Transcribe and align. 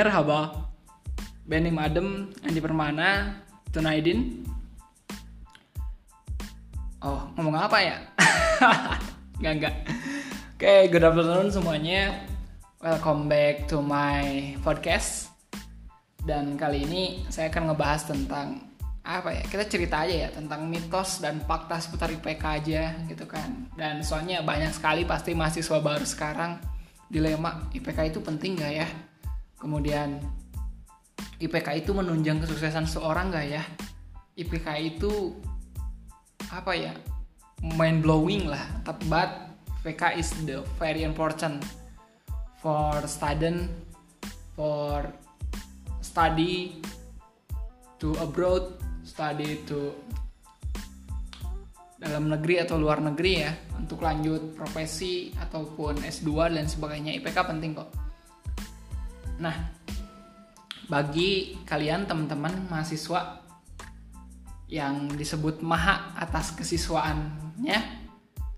Merhaba. 0.00 0.72
Benim 1.44 1.76
Adem 1.76 2.32
Andi 2.40 2.56
Permana 2.56 3.36
Tunaidin. 3.68 4.48
Oh 7.04 7.28
ngomong 7.36 7.68
apa 7.68 7.84
ya? 7.84 8.00
Enggak 9.36 9.52
enggak 9.60 9.74
Oke 10.56 10.88
good 10.88 11.04
afternoon 11.04 11.52
semuanya. 11.52 12.16
Welcome 12.80 13.28
back 13.28 13.68
to 13.68 13.84
my 13.84 14.56
podcast. 14.64 15.36
Dan 16.24 16.56
kali 16.56 16.88
ini 16.88 17.28
saya 17.28 17.52
akan 17.52 17.68
ngebahas 17.68 18.08
tentang 18.08 18.72
apa 19.04 19.36
ya? 19.36 19.44
Kita 19.44 19.68
cerita 19.68 20.08
aja 20.08 20.16
ya 20.16 20.28
tentang 20.32 20.64
mitos 20.64 21.20
dan 21.20 21.44
fakta 21.44 21.76
seputar 21.76 22.08
IPK 22.08 22.44
aja 22.48 22.96
gitu 23.04 23.28
kan. 23.28 23.68
Dan 23.76 24.00
soalnya 24.00 24.40
banyak 24.40 24.72
sekali 24.72 25.04
pasti 25.04 25.36
mahasiswa 25.36 25.76
baru 25.76 26.08
sekarang 26.08 26.56
dilema 27.12 27.68
IPK 27.76 28.16
itu 28.16 28.24
penting 28.24 28.56
gak 28.56 28.72
ya 28.80 28.88
kemudian 29.60 30.18
IPK 31.40 31.84
itu 31.84 31.92
menunjang 31.92 32.40
kesuksesan 32.40 32.88
seorang 32.88 33.28
gak 33.30 33.46
ya? 33.46 33.62
IPK 34.40 34.66
itu 34.80 35.36
apa 36.48 36.72
ya 36.72 36.96
mind 37.60 38.00
blowing 38.00 38.48
lah 38.48 38.64
but 39.06 39.52
IPK 39.84 40.16
is 40.16 40.32
the 40.48 40.64
very 40.80 41.04
important 41.04 41.60
for 42.58 42.96
student 43.04 43.68
for 44.56 45.04
study 46.00 46.80
to 48.00 48.16
abroad 48.18 48.76
study 49.04 49.60
itu 49.60 49.92
dalam 52.00 52.32
negeri 52.32 52.64
atau 52.64 52.80
luar 52.80 53.04
negeri 53.04 53.44
ya 53.44 53.52
untuk 53.76 54.00
lanjut 54.00 54.56
profesi 54.56 55.36
ataupun 55.36 56.00
S2 56.00 56.56
dan 56.56 56.64
sebagainya. 56.64 57.12
IPK 57.20 57.38
penting 57.44 57.76
kok. 57.76 57.92
Nah, 59.40 59.56
bagi 60.86 61.56
kalian 61.64 62.04
teman-teman 62.04 62.68
mahasiswa 62.68 63.40
yang 64.70 65.10
disebut 65.16 65.64
maha 65.66 66.14
atas 66.14 66.54
kesiswaannya 66.54 67.98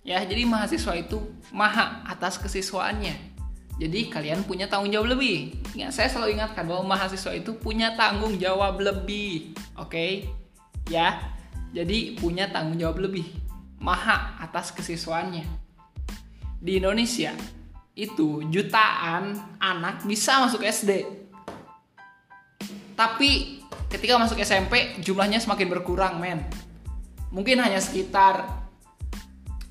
ya 0.05 0.19
jadi 0.29 0.45
mahasiswa 0.45 0.93
itu 0.99 1.17
maha 1.57 2.05
atas 2.05 2.37
kesiswaannya 2.37 3.17
jadi 3.81 4.13
kalian 4.13 4.45
punya 4.45 4.69
tanggung 4.69 4.93
jawab 4.93 5.17
lebih. 5.17 5.57
Ingat, 5.73 5.97
saya 5.97 6.09
selalu 6.13 6.37
ingatkan 6.37 6.69
bahwa 6.69 6.93
mahasiswa 6.93 7.33
itu 7.33 7.57
punya 7.57 7.97
tanggung 7.97 8.37
jawab 8.37 8.77
lebih. 8.79 9.57
Oke? 9.81 9.89
Okay? 9.89 10.13
ya 10.91 11.23
jadi 11.71 12.19
punya 12.19 12.51
tanggung 12.51 12.81
jawab 12.81 12.99
lebih 13.07 13.27
maha 13.79 14.39
atas 14.43 14.75
kesiswaannya 14.75 15.47
di 16.59 16.79
Indonesia 16.79 17.35
itu 17.93 18.41
jutaan 18.49 19.37
anak 19.61 20.05
bisa 20.09 20.41
masuk 20.41 20.65
SD 20.65 21.23
tapi 22.97 23.61
ketika 23.89 24.17
masuk 24.17 24.41
SMP 24.41 24.97
jumlahnya 25.05 25.41
semakin 25.41 25.69
berkurang 25.69 26.17
men. 26.17 26.45
Mungkin 27.33 27.61
hanya 27.61 27.81
sekitar 27.81 28.45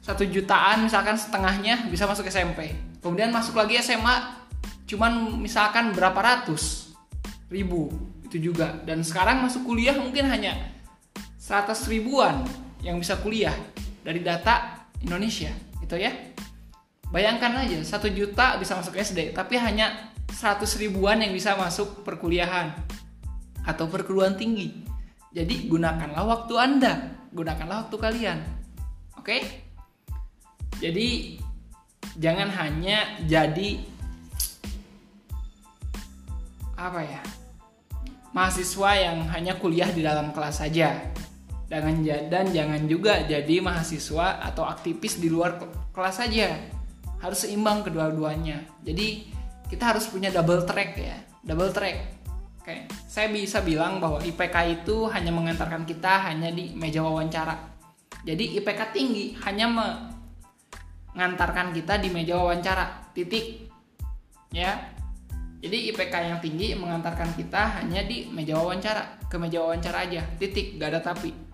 satu 0.02 0.26
jutaan 0.26 0.86
misalkan 0.86 1.14
setengahnya 1.14 1.86
bisa 1.90 2.10
masuk 2.10 2.26
SMP 2.26 2.74
kemudian 3.02 3.30
masuk 3.30 3.54
lagi 3.58 3.78
SMA 3.82 4.42
cuman 4.90 5.38
misalkan 5.38 5.94
berapa 5.94 6.18
ratus 6.18 6.94
ribu 7.54 7.94
itu 8.26 8.52
juga. 8.52 8.80
Dan 8.86 9.06
sekarang 9.06 9.46
masuk 9.46 9.68
kuliah 9.68 9.98
mungkin 9.98 10.26
hanya 10.30 10.58
100 11.38 11.74
ribuan 11.92 12.46
yang 12.82 12.98
bisa 12.98 13.20
kuliah 13.20 13.54
dari 14.02 14.24
data 14.26 14.88
Indonesia 15.04 15.52
gitu 15.84 15.98
ya 15.98 16.31
bayangkan 17.12 17.62
aja 17.62 17.84
satu 17.84 18.08
juta 18.08 18.56
bisa 18.58 18.74
masuk 18.80 18.96
SD 18.96 19.36
tapi 19.36 19.60
hanya 19.60 20.12
100 20.32 20.64
ribuan 20.80 21.20
yang 21.20 21.36
bisa 21.36 21.60
masuk 21.60 22.08
perkuliahan 22.08 22.72
atau 23.68 23.86
perguruan 23.92 24.40
tinggi. 24.40 24.88
Jadi 25.32 25.68
gunakanlah 25.68 26.24
waktu 26.24 26.54
anda 26.56 26.94
gunakanlah 27.36 27.88
waktu 27.88 27.98
kalian 28.00 28.40
oke? 29.20 29.38
Jadi 30.80 31.38
jangan 32.18 32.50
hanya 32.50 33.22
jadi 33.28 33.84
apa 36.80 37.06
ya 37.06 37.22
mahasiswa 38.32 38.92
yang 38.98 39.28
hanya 39.30 39.60
kuliah 39.60 39.92
di 39.92 40.02
dalam 40.02 40.32
kelas 40.32 40.64
saja. 40.64 41.12
Dan 41.72 42.04
jangan 42.52 42.84
juga 42.84 43.24
jadi 43.24 43.64
mahasiswa 43.64 44.44
atau 44.44 44.68
aktivis 44.68 45.24
di 45.24 45.32
luar 45.32 45.56
kelas 45.96 46.20
saja. 46.20 46.52
Harus 47.22 47.46
seimbang 47.46 47.86
kedua-duanya. 47.86 48.66
Jadi 48.82 49.30
kita 49.70 49.96
harus 49.96 50.10
punya 50.10 50.34
double 50.34 50.66
track 50.68 50.92
ya, 50.98 51.18
double 51.46 51.72
track. 51.72 52.20
Oke, 52.62 52.86
saya 53.10 53.30
bisa 53.34 53.62
bilang 53.66 53.98
bahwa 53.98 54.22
IPK 54.22 54.84
itu 54.84 55.10
hanya 55.10 55.34
mengantarkan 55.34 55.86
kita 55.86 56.30
hanya 56.30 56.54
di 56.54 56.74
meja 56.78 57.02
wawancara. 57.02 57.58
Jadi 58.22 58.58
IPK 58.62 58.82
tinggi 58.94 59.34
hanya 59.42 59.66
mengantarkan 61.14 61.74
kita 61.74 61.98
di 61.98 62.14
meja 62.14 62.38
wawancara. 62.38 63.10
Titik. 63.18 63.70
Ya. 64.54 64.94
Jadi 65.62 65.94
IPK 65.94 66.14
yang 66.26 66.38
tinggi 66.42 66.74
mengantarkan 66.74 67.38
kita 67.38 67.82
hanya 67.82 68.02
di 68.06 68.30
meja 68.30 68.58
wawancara, 68.58 69.26
ke 69.30 69.38
meja 69.38 69.62
wawancara 69.62 70.10
aja. 70.10 70.22
Titik, 70.38 70.78
gak 70.82 70.90
ada 70.94 71.02
tapi 71.02 71.52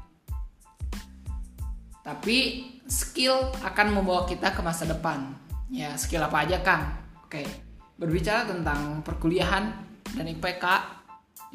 tapi 2.08 2.64
skill 2.88 3.52
akan 3.60 4.00
membawa 4.00 4.24
kita 4.24 4.56
ke 4.56 4.64
masa 4.64 4.88
depan. 4.88 5.47
Ya, 5.68 5.92
skill 6.00 6.24
apa 6.24 6.48
aja, 6.48 6.64
Kang? 6.64 6.96
Oke. 7.28 7.44
Berbicara 8.00 8.48
tentang 8.48 9.04
perkuliahan 9.04 9.68
dan 10.16 10.26
IPK 10.26 10.98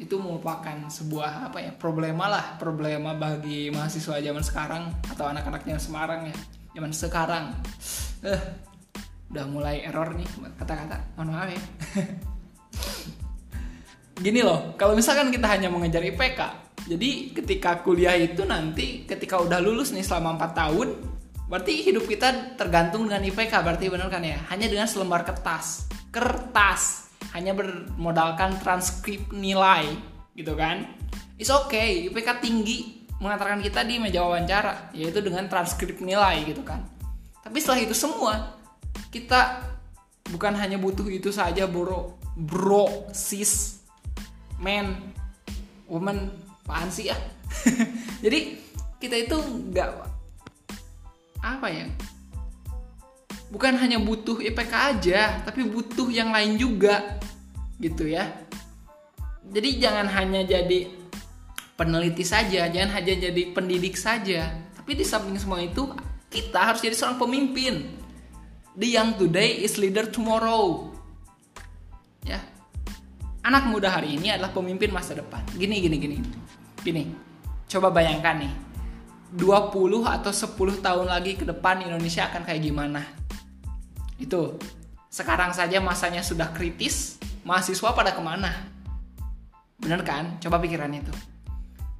itu 0.01 0.17
merupakan 0.17 0.89
sebuah 0.89 1.53
apa 1.53 1.61
ya 1.61 1.69
problema 1.69 2.25
lah 2.25 2.57
problema 2.57 3.13
bagi 3.13 3.69
mahasiswa 3.69 4.17
zaman 4.17 4.41
sekarang 4.41 4.89
atau 5.05 5.29
anak-anak 5.29 5.61
zaman 5.61 5.81
Semarang 5.81 6.21
ya 6.25 6.35
zaman 6.73 6.89
sekarang 6.89 7.45
eh 8.25 8.41
udah 9.29 9.45
mulai 9.53 9.85
error 9.85 10.17
nih 10.17 10.25
kata-kata 10.57 10.97
mohon 11.13 11.37
maaf 11.37 11.45
ya 11.45 11.61
gini 14.25 14.41
loh 14.41 14.73
kalau 14.73 14.97
misalkan 14.97 15.29
kita 15.29 15.45
hanya 15.45 15.69
mengejar 15.69 16.01
IPK 16.01 16.63
jadi 16.83 17.31
ketika 17.31 17.79
kuliah 17.79 18.19
itu 18.19 18.43
nanti 18.43 19.07
ketika 19.07 19.39
udah 19.39 19.63
lulus 19.63 19.95
nih 19.95 20.03
selama 20.03 20.35
4 20.35 20.51
tahun, 20.51 20.87
berarti 21.53 21.85
hidup 21.85 22.09
kita 22.09 22.57
tergantung 22.57 23.05
dengan 23.05 23.21
IPK 23.21 23.53
berarti 23.61 23.85
benar 23.85 24.09
kan 24.09 24.25
ya? 24.25 24.41
Hanya 24.49 24.65
dengan 24.65 24.89
selembar 24.89 25.21
kertas. 25.21 25.85
Kertas 26.09 27.13
hanya 27.37 27.53
bermodalkan 27.53 28.57
transkrip 28.57 29.29
nilai 29.29 29.85
gitu 30.33 30.57
kan. 30.57 30.89
It's 31.37 31.53
okay, 31.53 32.09
IPK 32.09 32.41
tinggi 32.41 33.05
mengantarkan 33.21 33.61
kita 33.61 33.85
di 33.85 34.01
meja 34.01 34.25
wawancara 34.25 34.89
yaitu 34.97 35.21
dengan 35.21 35.45
transkrip 35.45 36.01
nilai 36.01 36.41
gitu 36.49 36.65
kan. 36.65 36.81
Tapi 37.45 37.61
setelah 37.61 37.85
itu 37.85 37.93
semua 37.93 38.57
kita 39.13 39.61
bukan 40.33 40.57
hanya 40.57 40.81
butuh 40.81 41.05
itu 41.05 41.29
saja 41.29 41.69
bro, 41.69 42.17
bro, 42.33 43.13
sis, 43.13 43.85
man, 44.57 44.97
woman, 45.85 46.33
apaan 46.63 46.87
sih 46.87 47.11
ya 47.11 47.17
jadi 48.23 48.55
kita 49.03 49.15
itu 49.27 49.35
nggak 49.35 50.12
apa 51.43 51.67
ya? 51.67 51.85
Bukan 53.51 53.75
hanya 53.75 53.99
butuh 53.99 54.39
IPK 54.39 54.73
aja 54.73 55.43
tapi 55.43 55.67
butuh 55.67 56.07
yang 56.07 56.31
lain 56.31 56.55
juga 56.55 57.19
gitu 57.77 58.07
ya. 58.07 58.31
Jadi 59.51 59.83
jangan 59.83 60.07
hanya 60.07 60.47
jadi 60.47 60.87
peneliti 61.75 62.23
saja 62.23 62.71
jangan 62.71 62.95
hanya 62.95 63.29
jadi 63.29 63.51
pendidik 63.51 63.99
saja. 63.99 64.55
Tapi 64.71 64.95
di 64.95 65.03
samping 65.03 65.35
semua 65.35 65.59
itu 65.59 65.91
kita 66.31 66.73
harus 66.73 66.79
jadi 66.79 66.95
seorang 66.95 67.19
pemimpin. 67.19 67.99
The 68.73 68.89
young 68.89 69.19
today 69.21 69.61
is 69.61 69.77
leader 69.77 70.09
tomorrow. 70.09 70.89
Ya. 72.25 72.41
Anak 73.45 73.69
muda 73.69 73.91
hari 73.91 74.17
ini 74.17 74.33
adalah 74.33 74.49
pemimpin 74.49 74.89
masa 74.89 75.13
depan. 75.13 75.45
Gini 75.53 75.77
gini 75.77 75.95
gini. 76.01 76.17
Gini, 76.81 77.03
coba 77.69 77.93
bayangkan 77.93 78.41
nih. 78.41 78.72
20 79.33 80.05
atau 80.05 80.29
10 80.29 80.85
tahun 80.85 81.09
lagi 81.09 81.33
ke 81.33 81.45
depan 81.49 81.81
Indonesia 81.81 82.29
akan 82.29 82.45
kayak 82.45 82.61
gimana? 82.61 83.01
Itu. 84.21 84.61
Sekarang 85.09 85.49
saja 85.53 85.81
masanya 85.81 86.21
sudah 86.21 86.53
kritis, 86.53 87.17
mahasiswa 87.41 87.97
pada 87.97 88.13
ke 88.13 88.21
mana? 88.21 88.69
Bener 89.81 90.05
kan? 90.05 90.37
Coba 90.37 90.61
pikiran 90.61 90.93
itu. 90.93 91.13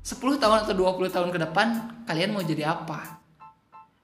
10 0.05 0.37
tahun 0.37 0.67
atau 0.67 0.77
20 0.77 1.09
tahun 1.09 1.29
ke 1.33 1.39
depan, 1.49 1.67
kalian 2.05 2.37
mau 2.37 2.45
jadi 2.45 2.69
apa? 2.69 3.23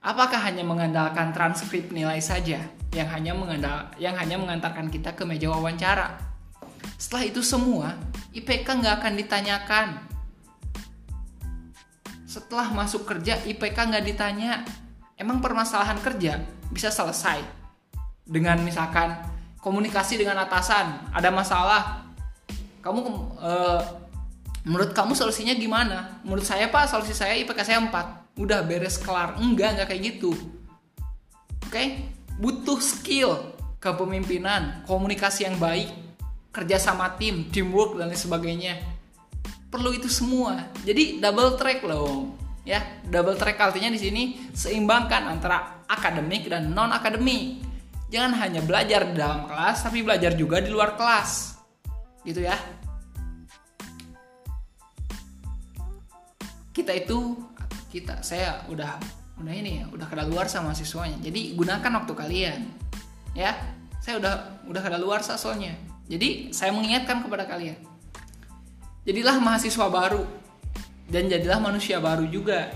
Apakah 0.02 0.42
hanya 0.50 0.66
mengandalkan 0.66 1.30
transkrip 1.30 1.92
nilai 1.94 2.18
saja 2.18 2.66
yang 2.90 3.08
hanya 3.14 3.36
mengandal 3.36 3.94
yang 4.00 4.16
hanya 4.18 4.40
mengantarkan 4.40 4.90
kita 4.90 5.14
ke 5.14 5.22
meja 5.22 5.52
wawancara? 5.52 6.18
Setelah 6.98 7.30
itu 7.30 7.44
semua, 7.44 7.94
IPK 8.32 8.80
nggak 8.80 8.94
akan 9.04 9.12
ditanyakan, 9.20 9.86
setelah 12.30 12.70
masuk 12.70 13.02
kerja 13.02 13.42
IPK 13.42 13.74
nggak 13.74 14.04
ditanya. 14.06 14.62
Emang 15.18 15.42
permasalahan 15.42 15.98
kerja 15.98 16.38
bisa 16.70 16.94
selesai 16.94 17.42
dengan 18.22 18.62
misalkan 18.62 19.18
komunikasi 19.58 20.14
dengan 20.14 20.38
atasan 20.46 21.10
ada 21.10 21.34
masalah. 21.34 22.06
Kamu 22.80 23.00
uh, 23.36 23.82
menurut 24.62 24.94
kamu 24.94 25.18
solusinya 25.18 25.52
gimana? 25.58 26.22
Menurut 26.22 26.46
saya 26.46 26.70
pak 26.70 26.86
solusi 26.86 27.12
saya 27.12 27.34
IPK 27.34 27.66
saya 27.66 27.82
4 27.82 28.38
udah 28.38 28.62
beres 28.62 28.96
kelar. 28.96 29.36
Enggak 29.42 29.74
enggak 29.76 29.88
kayak 29.90 30.02
gitu. 30.14 30.32
Oke? 31.66 31.74
Okay? 31.74 31.86
butuh 32.40 32.80
skill 32.80 33.52
kepemimpinan 33.84 34.80
komunikasi 34.88 35.44
yang 35.44 35.60
baik 35.60 35.92
kerja 36.56 36.80
sama 36.80 37.20
tim 37.20 37.52
teamwork 37.52 38.00
dan 38.00 38.08
lain 38.08 38.16
sebagainya 38.16 38.80
perlu 39.70 39.94
itu 39.94 40.10
semua. 40.10 40.68
Jadi 40.82 41.22
double 41.22 41.54
track 41.54 41.86
loh 41.86 42.34
ya. 42.66 42.82
Double 43.06 43.38
track 43.38 43.56
artinya 43.56 43.94
di 43.94 44.00
sini 44.02 44.22
seimbangkan 44.50 45.30
antara 45.30 45.86
akademik 45.86 46.50
dan 46.50 46.74
non 46.74 46.90
akademik 46.90 47.62
jangan 48.10 48.34
hanya 48.42 48.60
belajar 48.66 49.06
di 49.06 49.14
dalam 49.14 49.46
kelas 49.46 49.86
tapi 49.86 50.02
belajar 50.02 50.34
juga 50.34 50.58
di 50.58 50.68
luar 50.68 50.98
kelas. 50.98 51.56
Gitu 52.26 52.42
ya. 52.42 52.58
Kita 56.74 56.90
itu 56.92 57.38
kita 57.94 58.26
saya 58.26 58.66
udah 58.66 58.98
udah 59.40 59.54
ini 59.56 59.80
ya 59.80 59.84
udah 59.94 60.06
kada 60.10 60.26
luar 60.26 60.50
sama 60.50 60.74
siswanya. 60.74 61.16
Jadi 61.22 61.54
gunakan 61.54 62.02
waktu 62.02 62.12
kalian 62.18 62.60
ya. 63.38 63.54
Saya 64.00 64.16
udah 64.16 64.64
udah 64.66 64.80
kada 64.82 64.96
luar 64.98 65.20
soalnya. 65.22 65.76
Jadi 66.10 66.50
saya 66.56 66.72
mengingatkan 66.74 67.22
kepada 67.22 67.44
kalian 67.46 67.89
jadilah 69.04 69.36
mahasiswa 69.40 69.86
baru 69.88 70.24
dan 71.10 71.26
jadilah 71.26 71.58
manusia 71.58 71.98
baru 71.98 72.26
juga 72.28 72.70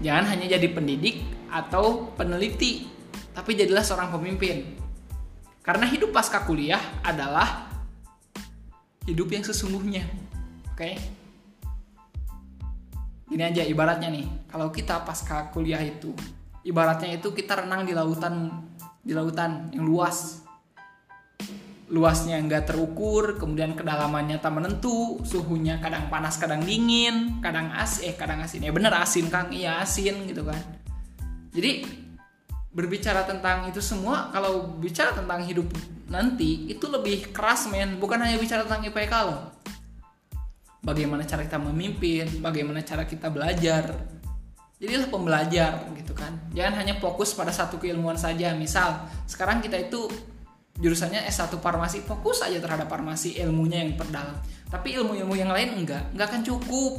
jangan 0.00 0.28
hanya 0.32 0.56
jadi 0.56 0.68
pendidik 0.72 1.22
atau 1.50 2.12
peneliti 2.16 2.96
tapi 3.36 3.52
jadilah 3.52 3.84
seorang 3.84 4.08
pemimpin. 4.16 4.64
Karena 5.60 5.84
hidup 5.84 6.08
pasca 6.08 6.40
kuliah 6.48 6.80
adalah 7.04 7.68
hidup 9.04 9.28
yang 9.28 9.44
sesungguhnya. 9.44 10.08
Oke? 10.72 10.80
Okay? 10.80 10.94
Gini 13.28 13.44
aja 13.44 13.60
ibaratnya 13.60 14.08
nih, 14.08 14.24
kalau 14.48 14.72
kita 14.72 15.04
pasca 15.04 15.52
kuliah 15.52 15.82
itu, 15.84 16.16
ibaratnya 16.64 17.20
itu 17.20 17.34
kita 17.36 17.66
renang 17.66 17.84
di 17.84 17.92
lautan 17.92 18.64
di 19.04 19.12
lautan 19.12 19.68
yang 19.74 19.84
luas. 19.84 20.45
Luasnya 21.86 22.42
nggak 22.42 22.74
terukur, 22.74 23.38
kemudian 23.38 23.78
kedalamannya 23.78 24.42
tak 24.42 24.58
menentu, 24.58 25.22
suhunya 25.22 25.78
kadang 25.78 26.10
panas, 26.10 26.34
kadang 26.34 26.66
dingin, 26.66 27.38
kadang 27.38 27.70
as, 27.70 28.02
eh 28.02 28.18
kadang 28.18 28.42
asin. 28.42 28.66
Ya 28.66 28.74
bener 28.74 28.90
asin 28.90 29.30
kang, 29.30 29.54
iya 29.54 29.78
asin 29.78 30.26
gitu 30.26 30.42
kan. 30.42 30.58
Jadi 31.54 31.86
berbicara 32.74 33.24
tentang 33.24 33.70
itu 33.72 33.80
semua 33.80 34.28
kalau 34.34 34.76
bicara 34.76 35.16
tentang 35.16 35.40
hidup 35.48 35.64
nanti 36.12 36.68
itu 36.68 36.84
lebih 36.90 37.30
keras 37.30 37.70
men. 37.72 37.96
Bukan 38.02 38.20
hanya 38.20 38.36
bicara 38.36 38.66
tentang 38.66 38.84
IPK 38.84 39.14
loh. 39.24 39.54
Bagaimana 40.84 41.22
cara 41.22 41.46
kita 41.46 41.56
memimpin 41.62 42.42
bagaimana 42.42 42.82
cara 42.82 43.06
kita 43.06 43.32
belajar. 43.32 43.94
Jadilah 44.76 45.08
pembelajar 45.08 45.88
gitu 45.96 46.12
kan. 46.12 46.36
Jangan 46.52 46.84
hanya 46.84 47.00
fokus 47.00 47.32
pada 47.32 47.48
satu 47.48 47.80
keilmuan 47.80 48.20
saja. 48.20 48.52
Misal 48.52 49.08
sekarang 49.24 49.64
kita 49.64 49.80
itu 49.80 50.04
jurusannya 50.76 51.24
S1 51.28 51.56
farmasi 51.58 52.04
fokus 52.04 52.44
aja 52.44 52.60
terhadap 52.60 52.88
farmasi 52.88 53.40
ilmunya 53.40 53.80
yang 53.80 53.96
perdalam 53.96 54.36
tapi 54.66 54.98
ilmu-ilmu 54.98 55.34
yang 55.38 55.50
lain 55.50 55.82
enggak 55.82 56.12
enggak 56.12 56.26
akan 56.32 56.42
cukup. 56.42 56.94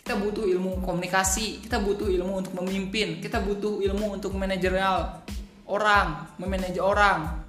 Kita 0.00 0.16
butuh 0.16 0.42
ilmu 0.42 0.82
komunikasi 0.82 1.62
kita 1.62 1.78
butuh 1.78 2.08
ilmu 2.10 2.42
untuk 2.42 2.56
memimpin 2.58 3.22
kita 3.22 3.38
butuh 3.38 3.78
ilmu 3.84 4.18
untuk 4.18 4.34
manajerial 4.34 5.22
orang 5.70 6.26
memanage 6.40 6.80
orang. 6.82 7.46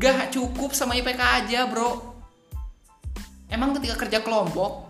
Gak 0.00 0.34
cukup 0.34 0.74
sama 0.74 0.96
IPK 0.98 1.20
aja 1.20 1.68
bro. 1.70 2.16
Emang 3.46 3.76
ketika 3.78 3.94
kerja 4.08 4.24
kelompok 4.24 4.86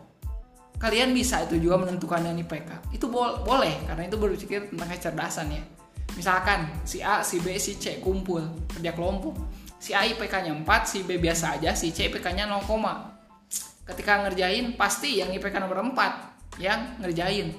kalian 0.80 1.12
bisa 1.12 1.44
itu 1.44 1.56
juga 1.60 1.80
menentukan 1.80 2.20
dengan 2.20 2.40
IPK 2.44 2.92
itu 2.92 3.08
bo 3.08 3.40
boleh 3.44 3.88
karena 3.88 4.12
itu 4.12 4.16
berpikir 4.20 4.68
tentang 4.68 4.88
kecerdasan 4.92 5.48
ya 5.56 5.62
misalkan 6.16 6.66
si 6.82 7.04
A 7.04 7.20
si 7.22 7.38
B 7.38 7.60
si 7.60 7.76
C 7.76 8.00
kumpul 8.00 8.42
kerja 8.72 8.96
kelompok 8.96 9.36
si 9.76 9.92
A 9.92 10.02
IPK-nya 10.08 10.56
4 10.64 10.66
si 10.88 11.04
B 11.04 11.20
biasa 11.20 11.60
aja 11.60 11.76
si 11.76 11.92
C 11.92 12.08
IPK-nya 12.08 12.48
0, 12.48 12.64
ketika 13.86 14.24
ngerjain 14.24 14.74
pasti 14.74 15.20
yang 15.20 15.30
IPK 15.30 15.60
nomor 15.60 15.84
4 15.92 16.58
yang 16.58 16.96
ngerjain 17.04 17.52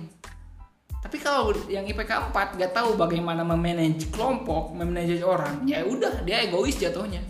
tapi 0.98 1.22
kalau 1.22 1.54
yang 1.70 1.86
IPK 1.86 2.34
4 2.34 2.60
gak 2.60 2.74
tahu 2.74 2.98
bagaimana 3.00 3.46
memanage 3.46 4.12
kelompok, 4.12 4.76
memanage 4.76 5.24
orang, 5.24 5.64
ya 5.64 5.86
udah 5.86 6.26
dia 6.26 6.44
egois 6.44 6.76
jatuhnya. 6.76 7.24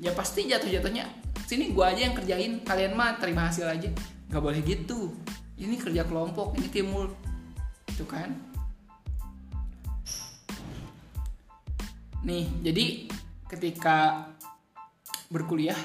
Ya 0.00 0.10
pasti 0.10 0.48
jatuh-jatuhnya 0.48 1.26
sini 1.46 1.70
gua 1.70 1.94
aja 1.94 2.10
yang 2.10 2.16
kerjain, 2.18 2.52
kalian 2.66 2.98
mah 2.98 3.22
terima 3.22 3.46
hasil 3.46 3.70
aja. 3.70 3.88
Gak 4.26 4.42
boleh 4.42 4.58
gitu. 4.66 5.14
Ini 5.56 5.78
kerja 5.78 6.02
kelompok, 6.02 6.58
ini 6.58 6.68
timur. 6.68 7.14
Itu 7.86 8.02
kan. 8.04 8.34
Nih, 12.24 12.48
jadi 12.64 13.10
ketika 13.50 14.30
berkuliah 15.28 15.76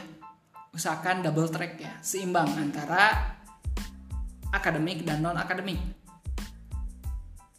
usahakan 0.71 1.25
double 1.25 1.51
track 1.51 1.73
ya, 1.81 1.93
seimbang 1.99 2.47
antara 2.55 3.35
akademik 4.51 5.03
dan 5.03 5.19
non 5.23 5.35
akademik. 5.35 5.79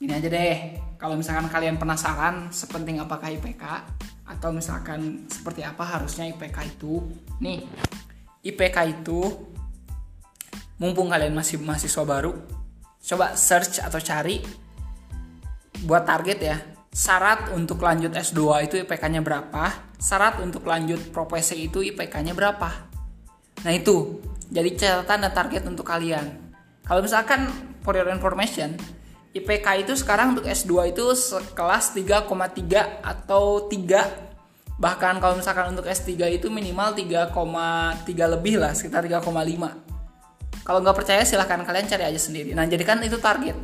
Ini 0.03 0.19
aja 0.19 0.29
deh, 0.29 0.57
kalau 0.99 1.15
misalkan 1.15 1.47
kalian 1.47 1.79
penasaran 1.79 2.51
sepenting 2.51 2.99
apakah 2.99 3.31
IPK 3.31 3.65
atau 4.27 4.51
misalkan 4.51 5.29
seperti 5.29 5.63
apa 5.63 5.85
harusnya 5.85 6.27
IPK 6.31 6.59
itu, 6.79 7.03
nih 7.39 7.63
IPK 8.43 8.77
itu 8.99 9.21
mumpung 10.83 11.13
kalian 11.13 11.31
masih 11.31 11.63
mahasiswa 11.63 12.03
baru, 12.03 12.35
coba 12.99 13.39
search 13.39 13.79
atau 13.79 14.03
cari 14.03 14.43
buat 15.87 16.03
target 16.03 16.39
ya. 16.43 16.57
Syarat 16.93 17.49
untuk 17.57 17.81
lanjut 17.81 18.13
S2 18.13 18.69
itu 18.69 18.75
IPK-nya 18.85 19.25
berapa? 19.25 19.97
Syarat 19.97 20.45
untuk 20.45 20.69
lanjut 20.69 21.01
profesi 21.09 21.65
itu 21.65 21.81
IPK-nya 21.81 22.37
berapa? 22.37 22.69
Nah 23.65 23.73
itu, 23.73 24.21
jadi 24.53 24.69
catatan 24.77 25.25
dan 25.25 25.33
target 25.33 25.65
untuk 25.65 25.89
kalian. 25.89 26.53
Kalau 26.85 27.01
misalkan 27.01 27.49
for 27.81 27.97
your 27.97 28.13
information, 28.13 28.77
IPK 29.33 29.89
itu 29.89 29.97
sekarang 29.97 30.37
untuk 30.37 30.45
S2 30.45 30.93
itu 30.93 31.17
sekelas 31.17 31.97
3,3 31.97 32.29
atau 33.01 33.65
3 33.73 34.77
bahkan 34.77 35.17
kalau 35.17 35.41
misalkan 35.41 35.73
untuk 35.73 35.89
S3 35.89 36.13
itu 36.37 36.53
minimal 36.53 36.93
3,3 36.93 37.33
lebih 38.37 38.61
lah 38.61 38.77
sekitar 38.77 39.07
3,5 39.07 39.31
kalau 40.67 40.79
nggak 40.83 40.97
percaya 40.97 41.23
silahkan 41.25 41.61
kalian 41.63 41.87
cari 41.91 42.05
aja 42.07 42.21
sendiri. 42.23 42.55
Nah 42.55 42.67
jadi 42.67 42.83
kan 42.87 43.03
itu 43.03 43.19
target. 43.19 43.55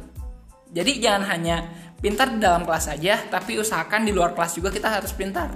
Jadi 0.68 1.00
jangan 1.00 1.24
hanya 1.30 1.56
pintar 1.98 2.30
di 2.30 2.38
dalam 2.38 2.62
kelas 2.62 2.94
saja 2.94 3.18
tapi 3.26 3.58
usahakan 3.58 4.06
di 4.06 4.12
luar 4.14 4.32
kelas 4.32 4.58
juga 4.58 4.70
kita 4.70 4.88
harus 4.88 5.10
pintar 5.14 5.50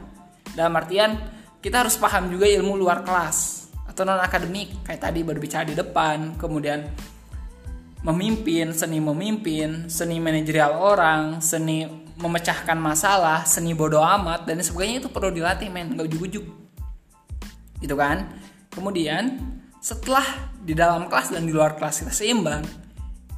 dalam 0.52 0.74
artian 0.74 1.16
kita 1.62 1.86
harus 1.86 1.94
paham 1.96 2.28
juga 2.30 2.50
ilmu 2.50 2.74
luar 2.74 3.06
kelas 3.06 3.70
atau 3.86 4.02
non 4.02 4.18
akademik 4.18 4.82
kayak 4.82 5.00
tadi 5.06 5.22
berbicara 5.22 5.68
di 5.68 5.76
depan 5.78 6.34
kemudian 6.40 6.82
memimpin, 8.02 8.74
seni 8.74 8.98
memimpin, 8.98 9.86
seni 9.86 10.18
manajerial 10.18 10.74
orang, 10.74 11.38
seni 11.38 11.86
memecahkan 12.18 12.74
masalah, 12.74 13.46
seni 13.46 13.72
bodoh 13.72 14.02
amat 14.02 14.46
dan 14.46 14.58
sebagainya 14.58 15.06
itu 15.06 15.10
perlu 15.10 15.30
dilatih 15.30 15.70
men, 15.70 15.94
nggak 15.94 16.06
ujuk-ujuk. 16.10 16.44
Gitu 17.78 17.94
kan? 17.94 18.26
Kemudian 18.74 19.38
setelah 19.78 20.22
di 20.62 20.74
dalam 20.74 21.06
kelas 21.06 21.34
dan 21.34 21.46
di 21.46 21.54
luar 21.54 21.78
kelas 21.78 22.02
kita 22.02 22.12
seimbang, 22.14 22.66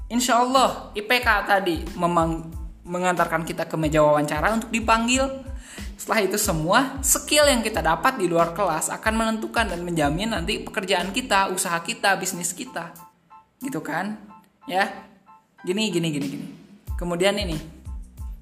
insya 0.09 0.41
Allah 0.41 0.93
IPK 0.97 1.29
tadi 1.45 1.85
memang 1.97 2.49
mengantarkan 2.85 3.49
kita 3.49 3.67
ke 3.67 3.77
meja 3.81 4.05
wawancara 4.05 4.55
untuk 4.55 4.71
dipanggil. 4.71 5.27
Setelah 5.99 6.21
itu 6.25 6.37
semua, 6.37 7.01
skill 7.01 7.49
yang 7.49 7.65
kita 7.65 7.81
dapat 7.81 8.21
di 8.21 8.29
luar 8.29 8.53
kelas 8.53 8.93
akan 8.93 9.15
menentukan 9.17 9.73
dan 9.73 9.81
menjamin 9.81 10.37
nanti 10.37 10.61
pekerjaan 10.61 11.11
kita, 11.17 11.49
usaha 11.49 11.81
kita, 11.81 12.15
bisnis 12.21 12.53
kita. 12.53 12.93
Gitu 13.65 13.81
kan? 13.81 14.35
ya 14.65 14.89
gini 15.61 15.93
gini 15.93 16.09
gini 16.09 16.27
gini 16.29 16.47
kemudian 16.97 17.37
ini 17.37 17.57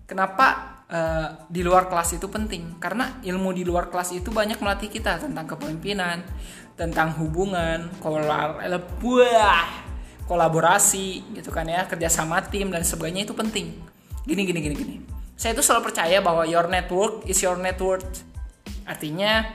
kenapa 0.06 0.78
uh, 0.86 1.28
di 1.50 1.66
luar 1.66 1.90
kelas 1.90 2.14
itu 2.14 2.30
penting 2.30 2.78
karena 2.78 3.18
ilmu 3.26 3.50
di 3.50 3.66
luar 3.66 3.90
kelas 3.90 4.14
itu 4.14 4.30
banyak 4.30 4.62
melatih 4.62 4.90
kita 4.90 5.18
tentang 5.18 5.50
kepemimpinan 5.50 6.22
tentang 6.78 7.18
hubungan 7.18 7.90
kolaborasi 10.30 11.34
gitu 11.34 11.50
kan 11.50 11.66
ya 11.66 11.90
kerjasama 11.90 12.38
tim 12.46 12.70
dan 12.70 12.86
sebagainya 12.86 13.26
itu 13.26 13.34
penting 13.34 13.74
gini 14.26 14.42
gini 14.46 14.58
gini 14.62 14.74
gini. 14.74 14.94
Saya 15.34 15.58
itu 15.58 15.62
selalu 15.64 15.90
percaya 15.90 16.18
bahwa 16.22 16.46
your 16.46 16.70
network 16.70 17.26
is 17.26 17.38
your 17.42 17.58
network 17.58 18.04
artinya 18.86 19.46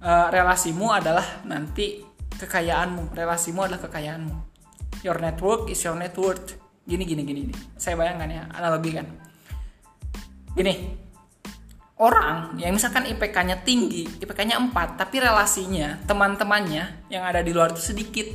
uh, 0.00 0.28
relasimu 0.32 0.92
adalah 0.92 1.24
nanti 1.48 2.04
kekayaanmu. 2.36 3.16
Relasimu 3.16 3.64
adalah 3.64 3.80
kekayaanmu. 3.88 4.36
Your 5.04 5.18
network 5.20 5.68
is 5.72 5.80
your 5.84 5.96
net 5.96 6.16
worth. 6.16 6.56
Gini 6.86 7.02
gini 7.02 7.26
gini, 7.26 7.50
gini. 7.50 7.54
saya 7.74 7.98
bayangkan 7.98 8.30
ya 8.30 8.42
analogi 8.54 8.90
kan. 8.94 9.06
Gini. 10.54 10.74
Orang 11.96 12.60
yang 12.60 12.76
misalkan 12.76 13.08
IPK-nya 13.08 13.64
tinggi, 13.64 14.04
IPK-nya 14.20 14.60
4, 14.60 15.00
tapi 15.00 15.16
relasinya, 15.16 15.96
teman-temannya 16.04 17.08
yang 17.08 17.24
ada 17.24 17.40
di 17.40 17.56
luar 17.56 17.72
itu 17.72 17.80
sedikit, 17.80 18.28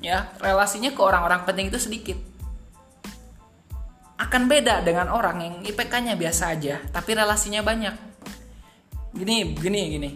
ya, 0.00 0.32
relasinya 0.40 0.96
ke 0.96 1.00
orang-orang 1.04 1.44
penting 1.44 1.68
itu 1.68 1.76
sedikit. 1.76 2.16
Akan 4.22 4.46
beda 4.46 4.86
dengan 4.86 5.10
orang 5.10 5.42
yang 5.42 5.54
IPK-nya 5.66 6.14
biasa 6.14 6.54
aja, 6.54 6.78
tapi 6.94 7.18
relasinya 7.18 7.58
banyak. 7.66 7.94
Gini, 9.18 9.58
gini, 9.58 9.80
gini. 9.98 10.10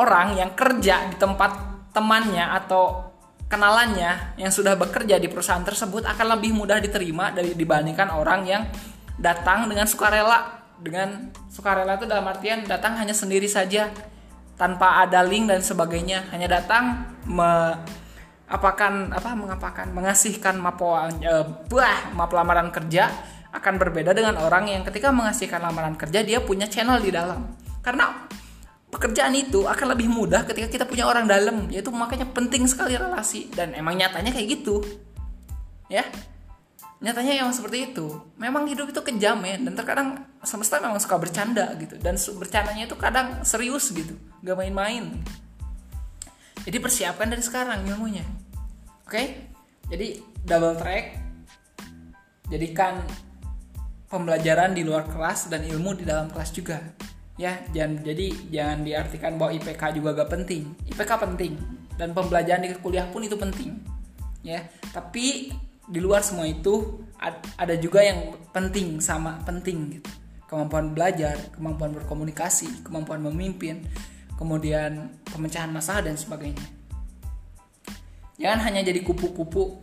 Orang 0.00 0.40
yang 0.40 0.56
kerja 0.56 1.12
di 1.12 1.16
tempat 1.20 1.52
temannya 1.92 2.56
atau 2.56 3.12
kenalannya 3.46 4.36
yang 4.40 4.50
sudah 4.50 4.74
bekerja 4.74 5.20
di 5.22 5.28
perusahaan 5.30 5.62
tersebut 5.62 6.02
akan 6.08 6.26
lebih 6.36 6.56
mudah 6.56 6.82
diterima 6.82 7.30
dari 7.30 7.54
dibandingkan 7.54 8.10
orang 8.10 8.42
yang 8.42 8.62
datang 9.16 9.70
dengan 9.70 9.86
sukarela 9.86 10.66
dengan 10.76 11.32
sukarela 11.48 11.96
itu 11.96 12.04
dalam 12.04 12.26
artian 12.28 12.66
datang 12.68 12.98
hanya 13.00 13.16
sendiri 13.16 13.48
saja 13.48 13.88
tanpa 14.60 15.04
ada 15.04 15.24
link 15.24 15.48
dan 15.48 15.64
sebagainya 15.64 16.28
hanya 16.34 16.60
datang 16.60 17.06
me 17.24 17.80
apakan 18.46 19.10
apa 19.10 19.34
mengapakan 19.34 19.90
mengasihkan 19.90 20.54
mapoan 20.62 21.18
e, 21.18 21.34
buah 21.66 22.14
map 22.14 22.30
lamaran 22.30 22.70
kerja 22.70 23.10
akan 23.50 23.74
berbeda 23.80 24.14
dengan 24.14 24.38
orang 24.38 24.70
yang 24.70 24.82
ketika 24.86 25.10
mengasihkan 25.10 25.58
lamaran 25.58 25.98
kerja 25.98 26.22
dia 26.22 26.38
punya 26.44 26.70
channel 26.70 27.00
di 27.02 27.10
dalam. 27.10 27.56
Karena 27.80 28.28
pekerjaan 28.92 29.34
itu 29.34 29.64
akan 29.66 29.96
lebih 29.96 30.06
mudah 30.12 30.44
ketika 30.46 30.68
kita 30.70 30.84
punya 30.84 31.08
orang 31.08 31.26
dalam 31.26 31.66
yaitu 31.72 31.90
makanya 31.90 32.28
penting 32.30 32.68
sekali 32.68 32.94
relasi. 32.94 33.48
Dan 33.50 33.72
emang 33.74 33.96
nyatanya 33.98 34.30
kayak 34.30 34.60
gitu. 34.60 34.84
Ya? 35.88 36.04
Nyatanya 37.00 37.44
yang 37.44 37.48
seperti 37.50 37.92
itu. 37.92 38.20
Memang 38.36 38.68
hidup 38.68 38.92
itu 38.92 39.00
kejam 39.00 39.40
ya 39.42 39.56
dan 39.56 39.72
terkadang 39.72 40.08
semesta 40.44 40.78
memang 40.78 41.00
suka 41.00 41.16
bercanda 41.16 41.72
gitu. 41.80 41.96
Dan 41.96 42.20
bercandanya 42.36 42.84
itu 42.84 42.96
kadang 43.00 43.40
serius 43.42 43.88
gitu. 43.90 44.14
Gak 44.44 44.54
main-main 44.54 45.24
jadi 46.66 46.82
persiapkan 46.82 47.30
dari 47.30 47.42
sekarang 47.46 47.86
ilmunya. 47.86 48.26
Oke? 49.06 49.14
Okay? 49.14 49.26
jadi 49.86 50.18
double 50.42 50.74
track. 50.74 51.04
Jadikan 52.50 53.02
pembelajaran 54.06 54.74
di 54.74 54.86
luar 54.86 55.06
kelas 55.06 55.50
dan 55.50 55.66
ilmu 55.66 55.98
di 55.98 56.04
dalam 56.06 56.30
kelas 56.30 56.50
juga. 56.54 56.78
Ya 57.38 57.62
jangan 57.70 58.02
jadi 58.02 58.26
jangan 58.50 58.78
diartikan 58.82 59.32
bahwa 59.38 59.50
IPK 59.54 59.82
juga 59.94 60.10
gak 60.22 60.30
penting. 60.30 60.62
IPK 60.90 61.12
penting. 61.22 61.52
Dan 61.96 62.12
pembelajaran 62.12 62.66
di 62.66 62.74
kuliah 62.82 63.06
pun 63.10 63.22
itu 63.22 63.38
penting. 63.38 63.78
Ya 64.42 64.66
tapi 64.90 65.54
di 65.86 66.00
luar 66.02 66.26
semua 66.26 66.50
itu 66.50 67.02
ada 67.58 67.74
juga 67.78 68.02
yang 68.02 68.34
penting 68.50 68.98
sama 68.98 69.38
penting 69.46 69.98
gitu. 70.02 70.10
Kemampuan 70.46 70.94
belajar 70.94 71.34
kemampuan 71.54 71.90
berkomunikasi 71.94 72.86
kemampuan 72.86 73.18
memimpin 73.22 73.82
kemudian 74.36 75.16
pemecahan 75.26 75.72
masalah 75.72 76.04
dan 76.06 76.16
sebagainya. 76.16 76.64
Jangan 78.36 78.68
hanya 78.68 78.84
jadi 78.84 79.00
kupu-kupu 79.00 79.80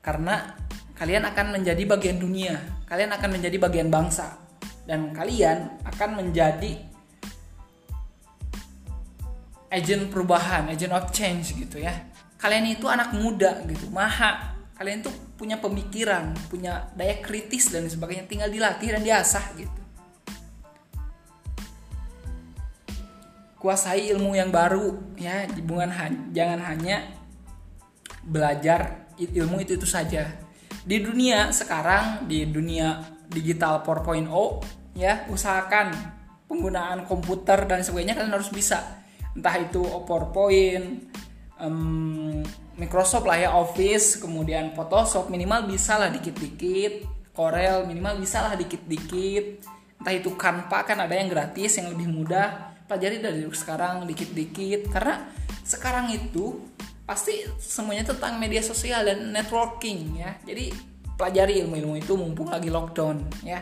karena 0.00 0.56
kalian 0.96 1.28
akan 1.28 1.60
menjadi 1.60 1.84
bagian 1.84 2.18
dunia 2.18 2.78
kalian 2.88 3.12
akan 3.12 3.30
menjadi 3.36 3.56
bagian 3.60 3.88
bangsa 3.92 4.40
dan 4.88 5.12
kalian 5.12 5.76
akan 5.84 6.24
menjadi 6.24 6.80
agent 9.68 10.08
perubahan 10.08 10.72
agent 10.72 10.96
of 10.96 11.12
change 11.12 11.52
gitu 11.52 11.84
ya. 11.84 11.92
Kalian 12.40 12.72
itu 12.72 12.88
anak 12.88 13.12
muda 13.12 13.60
gitu 13.68 13.92
maha. 13.92 14.56
Kalian 14.78 15.02
tuh 15.02 15.10
punya 15.34 15.58
pemikiran, 15.58 16.32
punya 16.46 16.86
daya 16.94 17.18
kritis 17.18 17.68
dan 17.74 17.84
sebagainya, 17.90 18.30
tinggal 18.30 18.46
dilatih 18.46 18.94
dan 18.94 19.02
diasah 19.02 19.44
gitu. 19.58 19.80
Kuasai 23.58 24.14
ilmu 24.14 24.38
yang 24.38 24.54
baru 24.54 24.94
ya, 25.18 25.50
bukan 25.66 25.90
jangan 26.30 26.62
hanya 26.62 27.10
belajar 28.22 29.10
ilmu 29.18 29.58
itu 29.58 29.74
itu 29.74 29.86
saja. 29.86 30.30
Di 30.86 31.02
dunia 31.02 31.50
sekarang 31.50 32.30
di 32.30 32.46
dunia 32.46 33.02
digital 33.26 33.82
4.0 33.82 34.30
ya, 34.94 35.26
usahakan 35.26 35.90
penggunaan 36.46 37.04
komputer 37.04 37.66
dan 37.66 37.82
sebagainya 37.82 38.14
kalian 38.14 38.34
harus 38.38 38.54
bisa. 38.54 39.02
Entah 39.34 39.58
itu 39.58 39.82
PowerPoint, 40.06 41.10
um, 41.58 42.40
Microsoft 42.78 43.26
lah 43.26 43.38
ya 43.38 43.50
Office 43.58 44.22
kemudian 44.22 44.72
Photoshop 44.72 45.28
minimal 45.28 45.66
bisa 45.66 45.98
lah 45.98 46.08
dikit-dikit 46.14 47.04
Corel 47.34 47.86
minimal 47.86 48.22
bisa 48.22 48.42
lah 48.46 48.54
dikit-dikit 48.54 49.62
entah 49.98 50.14
itu 50.14 50.30
Canva 50.38 50.86
kan 50.86 50.98
ada 51.02 51.14
yang 51.14 51.26
gratis 51.26 51.78
yang 51.78 51.90
lebih 51.90 52.06
mudah 52.06 52.77
pelajari 52.88 53.20
dari 53.20 53.44
sekarang 53.52 54.08
dikit-dikit. 54.08 54.88
Karena 54.88 55.28
sekarang 55.62 56.08
itu 56.10 56.64
pasti 57.04 57.44
semuanya 57.60 58.08
tentang 58.08 58.40
media 58.40 58.64
sosial 58.64 59.04
dan 59.04 59.28
networking 59.28 60.24
ya. 60.24 60.32
Jadi 60.48 60.72
pelajari 61.20 61.60
ilmu-ilmu 61.64 62.00
itu 62.00 62.12
mumpung 62.16 62.48
lagi 62.48 62.72
lockdown 62.72 63.44
ya. 63.44 63.60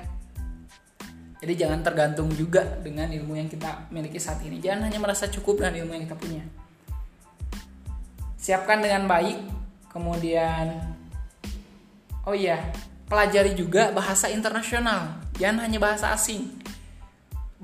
Jadi 1.36 1.52
jangan 1.52 1.84
tergantung 1.84 2.32
juga 2.32 2.64
dengan 2.80 3.12
ilmu 3.12 3.36
yang 3.36 3.50
kita 3.50 3.92
miliki 3.92 4.16
saat 4.16 4.40
ini. 4.46 4.62
Jangan 4.62 4.88
hanya 4.88 4.98
merasa 5.02 5.28
cukup 5.28 5.60
dengan 5.60 5.84
ilmu 5.84 5.92
yang 5.94 6.04
kita 6.08 6.16
punya. 6.16 6.42
Siapkan 8.40 8.78
dengan 8.78 9.10
baik 9.10 9.42
kemudian 9.90 10.94
oh 12.26 12.34
iya 12.36 12.62
pelajari 13.10 13.54
juga 13.54 13.90
bahasa 13.94 14.26
internasional. 14.30 15.22
Jangan 15.36 15.68
hanya 15.68 15.78
bahasa 15.78 16.10
asing 16.10 16.50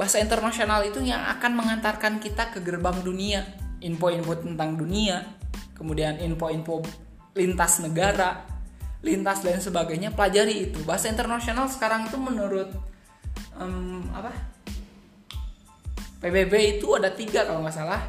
bahasa 0.02 0.18
internasional 0.18 0.82
itu 0.82 0.98
yang 0.98 1.22
akan 1.38 1.54
mengantarkan 1.54 2.18
kita 2.18 2.50
ke 2.50 2.58
gerbang 2.58 2.98
dunia. 3.06 3.46
Info-info 3.78 4.34
tentang 4.42 4.74
dunia 4.74 5.22
kemudian 5.78 6.18
info-info 6.18 6.82
lintas 7.38 7.82
negara 7.82 8.46
lintas 9.02 9.42
dan 9.46 9.62
sebagainya 9.62 10.10
pelajari 10.10 10.70
itu. 10.70 10.82
Bahasa 10.82 11.06
internasional 11.06 11.70
sekarang 11.70 12.10
itu 12.10 12.18
menurut 12.18 12.70
um, 13.58 14.02
apa? 14.10 14.30
PBB 16.22 16.78
itu 16.78 16.86
ada 16.98 17.10
tiga 17.14 17.46
kalau 17.46 17.62
nggak 17.62 17.74
salah. 17.74 18.02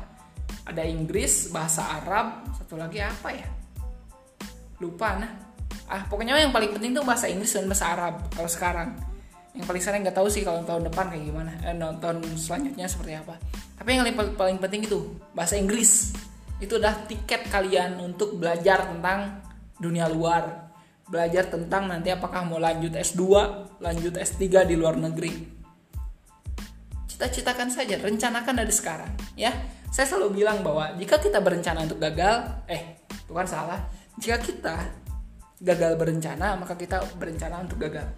Ada 0.65 0.85
Inggris 0.89 1.53
bahasa 1.53 2.01
Arab 2.01 2.41
satu 2.57 2.73
lagi 2.73 3.01
apa 3.05 3.29
ya? 3.29 3.45
Lupa 4.81 5.21
nah. 5.21 5.33
Ah 5.85 6.09
pokoknya 6.09 6.41
yang 6.41 6.53
paling 6.53 6.73
penting 6.73 6.97
tuh 6.97 7.05
bahasa 7.05 7.29
Inggris 7.29 7.53
dan 7.53 7.69
bahasa 7.69 7.85
Arab 7.93 8.33
kalau 8.33 8.49
sekarang 8.49 9.12
yang 9.53 9.69
paling 9.69 9.83
sering 9.85 10.01
nggak 10.01 10.17
tahu 10.17 10.25
sih 10.33 10.41
kalau 10.41 10.65
tahun 10.65 10.89
depan 10.89 11.13
kayak 11.13 11.23
gimana. 11.29 11.53
Eh, 11.61 11.77
tahun 11.77 12.25
selanjutnya 12.33 12.89
seperti 12.89 13.13
apa. 13.21 13.37
Tapi 13.77 13.89
yang 13.93 14.05
paling, 14.17 14.33
paling 14.33 14.57
penting 14.57 14.89
itu 14.89 15.13
bahasa 15.37 15.53
Inggris. 15.53 16.13
Itu 16.57 16.81
udah 16.81 17.05
tiket 17.05 17.53
kalian 17.53 18.01
untuk 18.01 18.41
belajar 18.41 18.89
tentang 18.89 19.45
dunia 19.77 20.09
luar. 20.09 20.73
Belajar 21.05 21.53
tentang 21.53 21.85
nanti 21.85 22.09
apakah 22.09 22.41
mau 22.49 22.57
lanjut 22.57 22.97
S2 22.97 23.21
lanjut 23.77 24.17
S3 24.17 24.65
di 24.65 24.73
luar 24.73 24.97
negeri. 24.97 25.33
Cita-citakan 27.05 27.69
saja 27.69 28.01
rencanakan 28.01 28.57
dari 28.57 28.73
sekarang 28.73 29.11
ya. 29.37 29.53
Saya 29.93 30.09
selalu 30.09 30.41
bilang 30.41 30.65
bahwa 30.65 30.97
jika 30.97 31.21
kita 31.21 31.37
berencana 31.37 31.85
untuk 31.85 32.01
gagal, 32.01 32.65
eh, 32.65 32.97
bukan 33.29 33.45
salah. 33.45 33.77
Jika 34.17 34.41
kita 34.41 34.89
gagal 35.61 35.93
berencana, 36.01 36.57
maka 36.57 36.73
kita 36.73 37.05
berencana 37.21 37.61
untuk 37.61 37.77
gagal. 37.77 38.09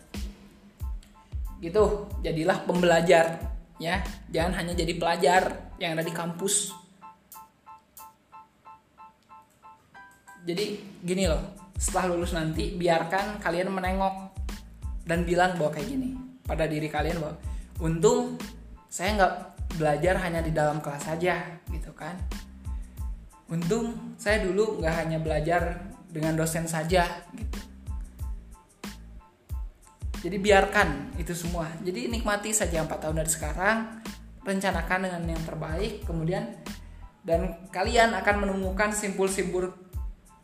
Gitu, 1.63 1.83
jadilah 2.21 2.63
pembelajar, 2.67 3.39
ya. 3.79 4.03
Jangan 4.31 4.63
hanya 4.63 4.73
jadi 4.75 4.93
pelajar 4.95 5.41
yang 5.79 5.95
ada 5.95 6.03
di 6.03 6.13
kampus. 6.13 6.75
Jadi 10.45 10.77
gini 11.01 11.25
loh, 11.25 11.41
setelah 11.75 12.15
lulus 12.15 12.31
nanti 12.31 12.71
biarkan 12.77 13.43
kalian 13.43 13.67
menengok 13.73 14.31
dan 15.03 15.27
bilang 15.27 15.59
bahwa 15.59 15.75
kayak 15.75 15.91
gini 15.91 16.15
pada 16.47 16.65
diri 16.65 16.87
kalian 16.87 17.19
bahwa 17.19 17.35
untung 17.83 18.39
saya 18.87 19.19
nggak 19.19 19.33
belajar 19.75 20.15
hanya 20.23 20.39
di 20.39 20.55
dalam 20.55 20.79
kelas 20.79 21.03
saja 21.03 21.59
gitu 21.67 21.91
kan 21.91 22.15
untung 23.51 24.15
saya 24.15 24.41
dulu 24.41 24.79
nggak 24.79 24.95
hanya 25.03 25.17
belajar 25.19 25.83
dengan 26.07 26.39
dosen 26.39 26.63
saja 26.63 27.05
gitu 27.35 27.59
jadi 30.25 30.41
biarkan 30.41 31.13
itu 31.21 31.37
semua. 31.37 31.69
Jadi 31.85 32.09
nikmati 32.09 32.49
saja 32.49 32.81
empat 32.81 32.97
tahun 32.97 33.21
dari 33.21 33.29
sekarang 33.29 33.77
rencanakan 34.41 34.99
dengan 35.05 35.21
yang 35.21 35.43
terbaik 35.45 36.01
kemudian 36.01 36.49
dan 37.21 37.69
kalian 37.69 38.09
akan 38.17 38.41
menemukan 38.41 38.89
simpul-simpul 38.89 39.69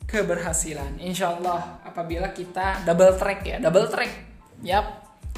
keberhasilan. 0.06 1.02
Insya 1.02 1.34
Allah 1.34 1.82
apabila 1.82 2.30
kita 2.30 2.86
double 2.86 3.18
track 3.18 3.40
ya 3.42 3.58
double 3.58 3.90
track. 3.90 4.12
Yap. 4.62 4.86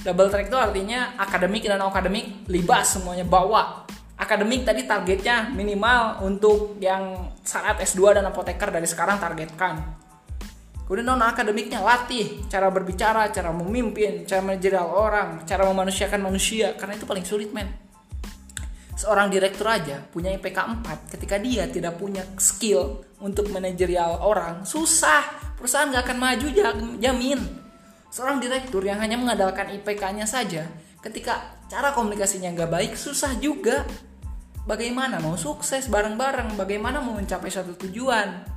Double 0.03 0.27
track 0.27 0.51
itu 0.51 0.59
artinya 0.59 1.15
akademik 1.15 1.63
dan 1.63 1.79
akademik 1.79 2.43
libas 2.51 2.99
semuanya 2.99 3.23
bawa. 3.23 3.87
Akademik 4.19 4.67
tadi 4.67 4.83
targetnya 4.83 5.55
minimal 5.55 6.19
untuk 6.27 6.75
yang 6.83 7.31
saat 7.47 7.79
S2 7.79 8.19
dan 8.19 8.27
apoteker 8.27 8.67
dari 8.75 8.83
sekarang 8.83 9.15
targetkan 9.23 10.02
Kemudian 10.83 11.07
non 11.07 11.23
akademiknya 11.23 11.79
latih 11.79 12.43
cara 12.51 12.67
berbicara, 12.67 13.31
cara 13.31 13.55
memimpin, 13.55 14.27
cara 14.27 14.43
manajerial 14.43 14.91
orang, 14.91 15.47
cara 15.47 15.63
memanusiakan 15.63 16.19
manusia 16.19 16.75
karena 16.75 16.99
itu 16.99 17.07
paling 17.07 17.23
sulit 17.23 17.55
men. 17.55 17.71
Seorang 18.93 19.31
direktur 19.31 19.65
aja 19.71 20.03
punya 20.11 20.29
IPK 20.35 20.83
4 20.83 21.15
ketika 21.17 21.39
dia 21.39 21.65
tidak 21.71 21.97
punya 21.97 22.21
skill 22.35 23.01
untuk 23.23 23.47
manajerial 23.49 24.21
orang, 24.21 24.67
susah. 24.67 25.55
Perusahaan 25.55 25.87
nggak 25.87 26.03
akan 26.03 26.19
maju 26.19 26.47
jamin. 26.99 27.39
Seorang 28.11 28.43
direktur 28.43 28.83
yang 28.83 28.99
hanya 28.99 29.15
mengandalkan 29.17 29.73
IPK-nya 29.79 30.27
saja, 30.27 30.67
ketika 30.99 31.57
cara 31.71 31.95
komunikasinya 31.95 32.51
nggak 32.53 32.69
baik, 32.69 32.91
susah 32.93 33.39
juga. 33.39 33.87
Bagaimana 34.63 35.19
mau 35.19 35.35
sukses 35.39 35.87
bareng-bareng, 35.91 36.55
bagaimana 36.55 37.03
mau 37.03 37.15
mencapai 37.15 37.51
suatu 37.51 37.75
tujuan, 37.87 38.47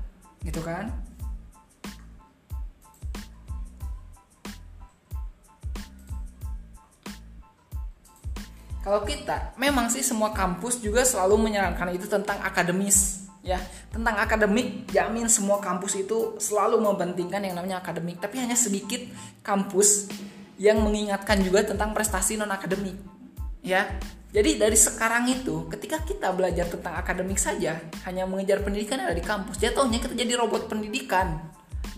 gitu 0.45 0.62
kan? 0.62 1.06
Kalau 8.87 9.02
kita, 9.02 9.50
memang 9.59 9.90
sih 9.90 9.99
semua 9.99 10.31
kampus 10.31 10.78
juga 10.78 11.02
selalu 11.02 11.50
menyarankan 11.50 11.90
itu 11.90 12.07
tentang 12.07 12.38
akademis, 12.38 13.26
ya. 13.43 13.59
Tentang 13.90 14.14
akademik, 14.14 14.87
jamin 14.95 15.26
semua 15.26 15.59
kampus 15.59 15.99
itu 15.99 16.38
selalu 16.38 16.78
mempentingkan 16.78 17.43
yang 17.43 17.59
namanya 17.59 17.83
akademik. 17.83 18.23
Tapi 18.23 18.38
hanya 18.38 18.55
sedikit 18.55 19.02
kampus 19.43 20.07
yang 20.62 20.87
mengingatkan 20.87 21.43
juga 21.43 21.66
tentang 21.66 21.99
prestasi 21.99 22.38
non 22.38 22.55
akademik, 22.55 22.95
ya. 23.66 23.90
Jadi 24.31 24.55
dari 24.55 24.78
sekarang 24.78 25.35
itu, 25.35 25.66
ketika 25.66 26.07
kita 26.07 26.31
belajar 26.31 26.71
tentang 26.71 26.95
akademik 26.95 27.43
saja, 27.43 27.83
hanya 28.07 28.23
mengejar 28.23 28.62
pendidikan 28.62 29.02
yang 29.02 29.11
ada 29.11 29.19
di 29.19 29.26
kampus, 29.26 29.59
jatuhnya 29.59 29.99
kita 29.99 30.14
jadi 30.14 30.38
robot 30.38 30.71
pendidikan. 30.71 31.43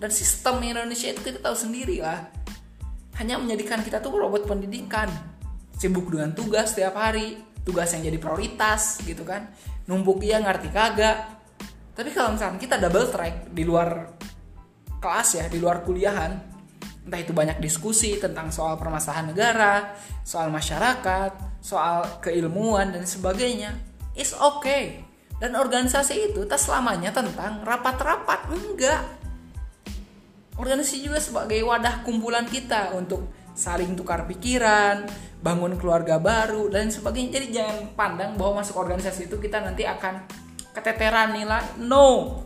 Dan 0.01 0.09
sistem 0.09 0.65
Indonesia 0.65 1.13
itu 1.13 1.21
kita 1.21 1.45
tahu 1.45 1.53
sendiri 1.53 2.01
lah. 2.01 2.33
Hanya 3.21 3.37
menjadikan 3.37 3.85
kita 3.85 4.01
tuh 4.01 4.17
robot 4.17 4.49
pendidikan 4.49 5.37
sibuk 5.79 6.11
dengan 6.11 6.35
tugas 6.35 6.75
setiap 6.75 6.99
hari 6.99 7.39
tugas 7.69 7.93
yang 7.93 8.09
jadi 8.09 8.19
prioritas 8.19 8.99
gitu 9.05 9.29
kan. 9.29 9.53
Numpuk 9.85 10.25
iya 10.25 10.41
ngerti 10.41 10.73
kagak. 10.73 11.37
Tapi 11.93 12.11
kalau 12.17 12.33
misalnya 12.33 12.57
kita 12.57 12.77
double 12.81 13.09
track 13.13 13.53
di 13.53 13.63
luar 13.69 14.17
kelas 14.99 15.29
ya 15.39 15.45
di 15.47 15.63
luar 15.63 15.87
kuliahan 15.87 16.33
entah 17.07 17.21
itu 17.23 17.31
banyak 17.31 17.63
diskusi 17.63 18.19
tentang 18.19 18.51
soal 18.51 18.75
permasalahan 18.75 19.31
negara 19.31 19.95
soal 20.27 20.51
masyarakat 20.51 21.63
soal 21.63 22.19
keilmuan 22.19 22.91
dan 22.91 23.07
sebagainya 23.07 23.73
is 24.19 24.35
okay. 24.35 25.07
Dan 25.39 25.55
organisasi 25.55 26.35
itu 26.35 26.43
tak 26.51 26.59
selamanya 26.59 27.15
tentang 27.15 27.63
rapat-rapat 27.63 28.51
enggak. 28.51 29.07
Organisasi 30.59 31.07
juga 31.07 31.23
sebagai 31.23 31.63
wadah 31.63 32.03
kumpulan 32.03 32.43
kita 32.43 32.91
untuk 32.99 33.31
saling 33.59 33.99
tukar 33.99 34.23
pikiran 34.31 35.03
bangun 35.43 35.75
keluarga 35.75 36.23
baru 36.23 36.71
dan 36.71 36.95
sebagainya. 36.95 37.43
Jadi 37.43 37.47
jangan 37.59 37.77
pandang 37.99 38.39
bahwa 38.39 38.63
masuk 38.63 38.79
organisasi 38.79 39.27
itu 39.27 39.43
kita 39.43 39.59
nanti 39.59 39.83
akan 39.83 40.23
keteteran 40.71 41.35
nilai 41.35 41.83
no. 41.83 42.39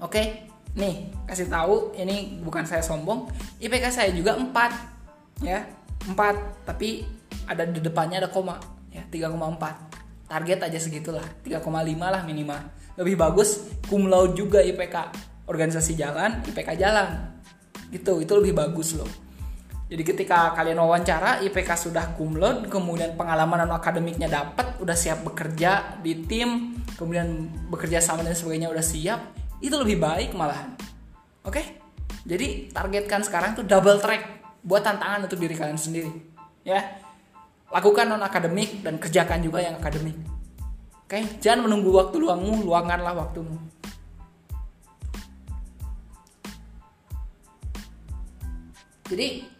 Oke? 0.00 0.48
Nih 0.72 1.12
kasih 1.28 1.52
tahu 1.52 1.92
ini 2.00 2.40
bukan 2.40 2.64
saya 2.64 2.80
sombong 2.80 3.28
IPK 3.60 3.84
saya 3.92 4.10
juga 4.16 4.40
4 4.40 5.44
ya. 5.44 5.68
4 6.08 6.16
tapi 6.64 7.04
ada 7.44 7.68
di 7.68 7.80
depannya 7.84 8.24
ada 8.24 8.30
koma 8.32 8.56
ya 8.92 9.04
3,4 9.08 10.28
target 10.28 10.58
aja 10.64 10.78
segitulah 10.80 11.24
3,5 11.44 11.60
lah 12.00 12.24
minimal. 12.24 12.60
Lebih 12.96 13.20
bagus 13.20 13.68
cum 13.84 14.08
juga 14.32 14.64
IPK 14.64 14.96
organisasi 15.44 15.92
jalan 15.96 16.40
IPK 16.48 16.76
jalan. 16.80 17.36
Gitu 17.92 18.20
itu 18.20 18.32
lebih 18.36 18.52
bagus 18.56 18.96
loh 18.96 19.25
jadi 19.86 20.02
ketika 20.02 20.50
kalian 20.58 20.82
wawancara 20.82 21.46
IPK 21.46 21.78
sudah 21.78 22.18
kumlot, 22.18 22.66
kemudian 22.66 23.14
pengalaman 23.14 23.70
non 23.70 23.78
akademiknya 23.78 24.26
dapat, 24.26 24.82
udah 24.82 24.98
siap 24.98 25.22
bekerja 25.22 26.02
di 26.02 26.26
tim, 26.26 26.82
kemudian 26.98 27.46
bekerja 27.70 28.02
sama 28.02 28.26
dan 28.26 28.34
sebagainya 28.34 28.66
udah 28.66 28.82
siap, 28.82 29.30
itu 29.62 29.70
lebih 29.78 30.02
baik 30.02 30.34
malahan. 30.34 30.74
Oke? 31.46 31.78
Jadi 32.26 32.74
targetkan 32.74 33.22
sekarang 33.22 33.54
tuh 33.54 33.62
double 33.62 34.02
track 34.02 34.42
buat 34.66 34.82
tantangan 34.82 35.30
untuk 35.30 35.38
diri 35.38 35.54
kalian 35.54 35.78
sendiri. 35.78 36.10
Ya. 36.66 36.82
Lakukan 37.70 38.10
non 38.10 38.26
akademik 38.26 38.82
dan 38.82 38.98
kerjakan 38.98 39.38
juga 39.38 39.62
yang 39.62 39.78
akademik. 39.78 40.18
Oke, 41.06 41.22
jangan 41.38 41.70
menunggu 41.70 41.94
waktu 41.94 42.18
luangmu, 42.18 42.66
luangkanlah 42.66 43.14
waktumu. 43.14 43.54
Jadi 49.06 49.55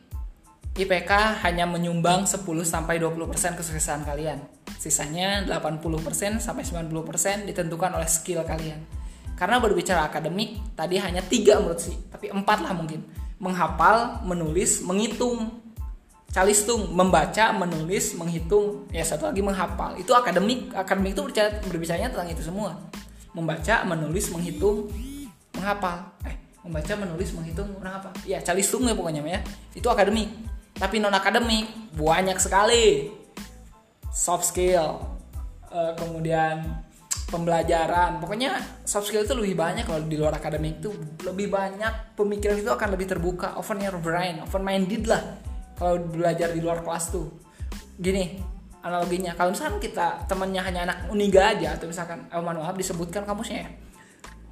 IPK 0.77 1.41
hanya 1.41 1.65
menyumbang 1.65 2.29
10 2.29 2.45
sampai 2.69 3.01
20% 3.01 3.33
kesuksesan 3.57 4.05
kalian. 4.05 4.45
Sisanya 4.77 5.41
80% 5.49 6.37
sampai 6.37 6.69
90% 6.69 7.49
ditentukan 7.49 7.97
oleh 7.97 8.05
skill 8.05 8.45
kalian. 8.45 8.85
Karena 9.41 9.57
berbicara 9.57 10.05
akademik, 10.05 10.77
tadi 10.77 11.01
hanya 11.01 11.25
tiga 11.25 11.65
menurut 11.65 11.81
sih, 11.81 11.97
tapi 12.13 12.29
empat 12.29 12.61
lah 12.61 12.77
mungkin. 12.77 13.01
Menghafal, 13.41 14.21
menulis, 14.29 14.85
menghitung. 14.85 15.65
Calistung, 16.29 16.93
membaca, 16.93 17.57
menulis, 17.57 18.13
menghitung, 18.13 18.85
ya 18.93 19.01
satu 19.01 19.33
lagi 19.33 19.41
menghafal. 19.41 19.97
Itu 19.97 20.13
akademik. 20.13 20.77
Akademik 20.77 21.17
itu 21.17 21.25
berbicara, 21.25 21.49
berbicaranya 21.65 22.13
tentang 22.13 22.29
itu 22.29 22.45
semua. 22.45 22.77
Membaca, 23.33 23.81
menulis, 23.89 24.29
menghitung, 24.29 24.93
menghafal. 25.57 26.13
Eh, 26.29 26.37
membaca, 26.61 26.93
menulis, 27.01 27.33
menghitung, 27.33 27.73
menghafal. 27.81 28.13
Ya, 28.29 28.45
calistung 28.45 28.85
ya 28.85 28.93
pokoknya 28.93 29.25
ya. 29.25 29.41
Itu 29.73 29.89
akademik 29.89 30.56
tapi 30.77 31.01
non 31.01 31.13
akademik 31.17 31.97
banyak 31.97 32.37
sekali. 32.37 33.09
Soft 34.13 34.49
skill 34.49 34.97
uh, 35.73 35.93
kemudian 35.97 36.85
pembelajaran. 37.29 38.21
Pokoknya 38.21 38.61
soft 38.85 39.09
skill 39.09 39.25
itu 39.25 39.35
lebih 39.37 39.57
banyak 39.57 39.85
kalau 39.89 40.05
di 40.05 40.17
luar 40.21 40.37
akademik 40.37 40.85
itu. 40.85 40.93
Lebih 41.25 41.49
banyak 41.49 42.17
pemikiran 42.17 42.61
itu 42.61 42.71
akan 42.73 42.89
lebih 42.93 43.09
terbuka. 43.09 43.57
Open 43.57 43.81
your 43.81 43.97
brain 44.01 44.45
open 44.45 44.63
minded 44.65 45.09
lah. 45.09 45.41
Kalau 45.77 46.01
belajar 46.01 46.53
di 46.53 46.61
luar 46.61 46.85
kelas 46.85 47.13
tuh. 47.13 47.29
Gini 47.97 48.37
analoginya. 48.85 49.33
Kalau 49.33 49.57
misalkan 49.57 49.81
kita 49.81 50.29
temannya 50.29 50.61
hanya 50.61 50.81
anak 50.93 50.99
uniga 51.09 51.57
aja 51.57 51.77
atau 51.77 51.89
misalkan 51.89 52.29
oh 52.33 52.45
maaf 52.45 52.77
disebutkan 52.77 53.25
kampusnya 53.25 53.65
ya. 53.65 53.71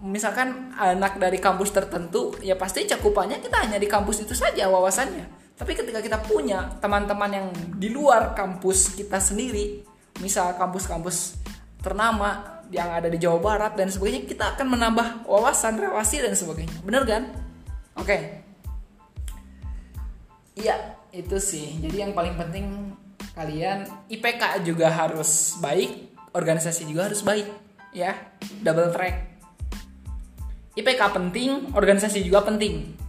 Misalkan 0.05 0.73
anak 0.77 1.17
dari 1.17 1.41
kampus 1.41 1.73
tertentu 1.73 2.37
ya 2.45 2.57
pasti 2.57 2.85
cakupannya 2.85 3.41
kita 3.41 3.57
hanya 3.65 3.81
di 3.81 3.89
kampus 3.89 4.29
itu 4.29 4.37
saja 4.37 4.69
wawasannya 4.69 5.44
tapi 5.55 5.79
ketika 5.79 6.03
kita 6.03 6.19
punya 6.19 6.67
teman-teman 6.83 7.31
yang 7.31 7.47
di 7.79 7.95
luar 7.95 8.35
kampus 8.35 8.99
kita 8.99 9.23
sendiri, 9.23 9.87
misal 10.19 10.59
kampus-kampus 10.59 11.39
ternama 11.79 12.59
yang 12.75 12.91
ada 12.91 13.07
di 13.07 13.23
Jawa 13.23 13.39
Barat 13.39 13.79
dan 13.79 13.87
sebagainya, 13.87 14.27
kita 14.27 14.59
akan 14.59 14.67
menambah 14.75 15.31
wawasan, 15.31 15.79
relasi 15.79 16.19
dan 16.19 16.35
sebagainya. 16.35 16.75
Bener 16.83 17.07
kan? 17.07 17.31
Oke. 17.95 18.07
Okay. 18.09 18.21
Iya, 20.59 20.99
itu 21.15 21.39
sih. 21.39 21.79
Jadi 21.79 22.03
yang 22.03 22.11
paling 22.19 22.35
penting 22.35 22.95
kalian 23.39 23.87
IPK 24.11 24.67
juga 24.67 24.91
harus 24.91 25.55
baik, 25.63 26.15
organisasi 26.35 26.87
juga 26.91 27.07
harus 27.07 27.23
baik, 27.23 27.47
ya. 27.95 28.19
Double 28.59 28.91
track. 28.91 29.39
IPK 30.75 31.03
penting, 31.15 31.71
organisasi 31.79 32.27
juga 32.27 32.43
penting. 32.43 33.04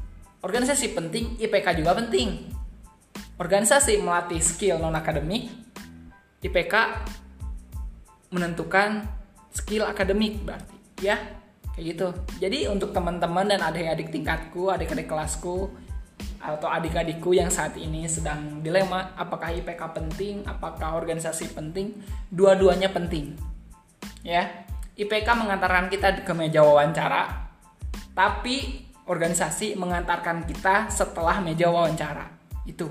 Organisasi 0.45 0.93
penting, 0.93 1.41
IPK 1.41 1.81
juga 1.81 1.97
penting. 1.97 2.53
Organisasi 3.41 3.97
melatih 3.97 4.37
skill 4.37 4.77
non 4.77 4.93
akademik, 4.93 5.49
IPK 6.45 7.01
menentukan 8.29 9.09
skill 9.49 9.89
akademik 9.89 10.45
berarti, 10.45 10.77
ya 11.01 11.17
kayak 11.73 11.85
gitu. 11.97 12.07
Jadi 12.37 12.69
untuk 12.69 12.93
teman-teman 12.93 13.49
dan 13.49 13.65
adik-adik 13.65 14.13
tingkatku, 14.13 14.69
adik-adik 14.69 15.09
kelasku, 15.09 15.73
atau 16.37 16.69
adik-adikku 16.69 17.33
yang 17.33 17.49
saat 17.49 17.73
ini 17.81 18.05
sedang 18.05 18.61
dilema 18.61 19.17
apakah 19.17 19.49
IPK 19.49 19.81
penting, 19.97 20.45
apakah 20.45 20.93
organisasi 20.93 21.57
penting, 21.57 21.97
dua-duanya 22.29 22.93
penting. 22.93 23.33
Ya. 24.21 24.63
IPK 24.95 25.27
mengantarkan 25.35 25.91
kita 25.91 26.23
ke 26.23 26.31
meja 26.31 26.63
wawancara, 26.63 27.51
tapi 28.15 28.87
organisasi 29.05 29.77
mengantarkan 29.77 30.45
kita 30.49 30.89
setelah 30.89 31.41
meja 31.41 31.69
wawancara. 31.69 32.25
Itu. 32.65 32.89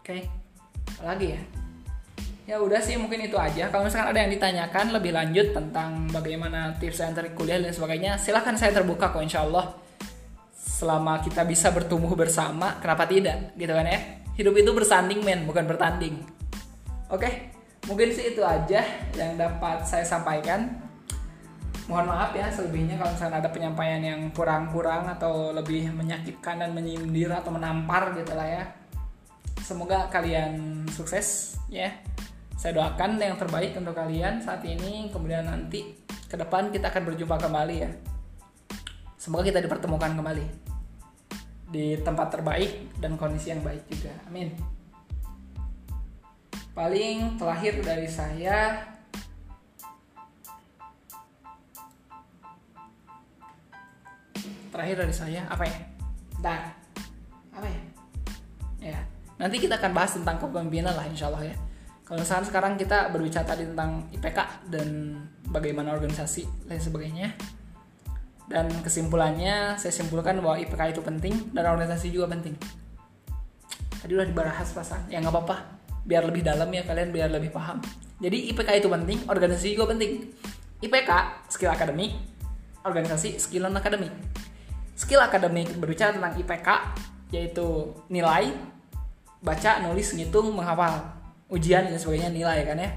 Oke. 0.00 0.24
Apa 0.96 1.12
lagi 1.12 1.36
ya? 1.36 1.42
Ya 2.46 2.62
udah 2.62 2.78
sih 2.78 2.94
mungkin 2.94 3.26
itu 3.26 3.34
aja. 3.34 3.68
Kalau 3.68 3.84
misalkan 3.84 4.14
ada 4.14 4.22
yang 4.22 4.30
ditanyakan 4.30 4.94
lebih 4.94 5.12
lanjut 5.12 5.50
tentang 5.50 6.06
bagaimana 6.14 6.78
tips 6.78 7.02
dan 7.02 7.10
trik 7.10 7.34
kuliah 7.34 7.58
dan 7.58 7.74
sebagainya 7.74 8.22
silahkan 8.22 8.54
saya 8.54 8.70
terbuka 8.70 9.10
kok 9.10 9.20
insya 9.20 9.42
Allah. 9.42 9.74
Selama 10.54 11.18
kita 11.20 11.42
bisa 11.42 11.74
bertumbuh 11.74 12.14
bersama 12.14 12.78
kenapa 12.78 13.04
tidak? 13.10 13.52
Gitu 13.58 13.72
kan 13.74 13.84
ya? 13.84 13.98
Hidup 14.38 14.54
itu 14.56 14.70
bersanding 14.70 15.26
men 15.26 15.42
bukan 15.42 15.66
bertanding. 15.66 16.22
Oke. 17.10 17.50
Mungkin 17.86 18.14
sih 18.14 18.34
itu 18.34 18.42
aja 18.42 18.82
yang 19.14 19.38
dapat 19.38 19.86
saya 19.86 20.02
sampaikan 20.02 20.85
mohon 21.86 22.10
maaf 22.10 22.34
ya 22.34 22.50
selebihnya 22.50 22.98
kalau 22.98 23.14
misalnya 23.14 23.38
ada 23.46 23.50
penyampaian 23.54 24.02
yang 24.02 24.20
kurang-kurang 24.34 25.06
atau 25.06 25.54
lebih 25.54 25.94
menyakitkan 25.94 26.58
dan 26.58 26.74
menyindir 26.74 27.30
atau 27.30 27.54
menampar 27.54 28.10
gitu 28.18 28.34
lah 28.34 28.46
ya. 28.46 28.64
Semoga 29.62 30.10
kalian 30.10 30.82
sukses 30.90 31.58
ya. 31.70 31.90
Saya 32.58 32.74
doakan 32.74 33.22
yang 33.22 33.38
terbaik 33.38 33.78
untuk 33.78 33.94
kalian 33.94 34.42
saat 34.42 34.66
ini 34.66 35.12
kemudian 35.14 35.46
nanti 35.46 35.94
ke 36.26 36.34
depan 36.34 36.74
kita 36.74 36.90
akan 36.90 37.02
berjumpa 37.06 37.38
kembali 37.38 37.76
ya. 37.78 37.90
Semoga 39.14 39.46
kita 39.46 39.62
dipertemukan 39.62 40.18
kembali 40.18 40.46
di 41.70 41.98
tempat 42.02 42.34
terbaik 42.34 42.98
dan 42.98 43.14
kondisi 43.14 43.54
yang 43.54 43.62
baik 43.62 43.86
juga. 43.86 44.14
Amin. 44.26 44.54
Paling 46.74 47.38
terakhir 47.38 47.80
dari 47.82 48.10
saya 48.10 48.82
terakhir 54.76 55.08
dari 55.08 55.14
saya 55.16 55.40
apa 55.48 55.64
ya? 55.64 55.78
Dan 56.36 56.60
apa 57.56 57.66
ya? 57.66 57.80
Ya, 58.92 59.00
nanti 59.40 59.56
kita 59.56 59.80
akan 59.80 59.96
bahas 59.96 60.12
tentang 60.12 60.36
kepemimpinan 60.36 60.92
lah 60.92 61.08
insya 61.08 61.32
Allah 61.32 61.48
ya. 61.48 61.56
Kalau 62.04 62.22
misalnya 62.22 62.46
sekarang 62.46 62.78
kita 62.78 63.10
berbicara 63.10 63.42
tadi 63.42 63.66
tentang 63.66 64.06
IPK 64.14 64.38
dan 64.70 64.88
bagaimana 65.48 65.96
organisasi 65.96 66.68
dan 66.68 66.78
sebagainya. 66.78 67.32
Dan 68.46 68.70
kesimpulannya 68.84 69.74
saya 69.74 69.90
simpulkan 69.90 70.38
bahwa 70.38 70.54
IPK 70.54 70.94
itu 70.94 71.02
penting 71.02 71.34
dan 71.50 71.66
organisasi 71.66 72.14
juga 72.14 72.30
penting. 72.30 72.54
Tadi 73.98 74.12
udah 74.14 74.28
dibahas 74.28 74.70
pasan, 74.70 75.02
ya 75.10 75.18
nggak 75.18 75.34
apa-apa. 75.34 75.56
Biar 76.06 76.22
lebih 76.22 76.46
dalam 76.46 76.70
ya 76.70 76.86
kalian 76.86 77.10
biar 77.10 77.26
lebih 77.34 77.50
paham. 77.50 77.82
Jadi 78.22 78.54
IPK 78.54 78.70
itu 78.78 78.86
penting, 78.86 79.18
organisasi 79.26 79.74
juga 79.74 79.90
penting. 79.90 80.30
IPK 80.78 81.10
skill 81.50 81.74
akademik, 81.74 82.14
organisasi 82.86 83.42
skill 83.42 83.66
non 83.66 83.74
akademik 83.74 84.14
skill 84.96 85.20
akademik 85.20 85.76
berbicara 85.76 86.16
tentang 86.16 86.34
IPK 86.40 86.68
yaitu 87.30 87.92
nilai 88.08 88.50
baca 89.44 89.84
nulis 89.84 90.16
ngitung 90.16 90.56
menghafal 90.56 91.12
ujian 91.52 91.86
dan 91.86 92.00
sebagainya 92.00 92.32
nilai 92.32 92.64
kan 92.66 92.80
ya. 92.80 92.90